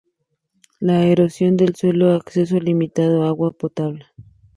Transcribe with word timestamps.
La 0.79 1.03
erosión 1.05 1.57
del 1.57 1.75
suelo; 1.75 2.15
acceso 2.15 2.57
limitado 2.59 3.21
a 3.21 3.27
agua 3.27 3.51
potable 3.51 4.07